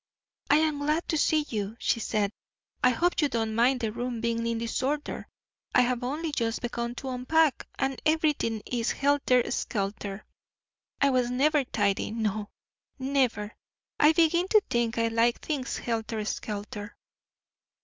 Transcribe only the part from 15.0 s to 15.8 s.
like things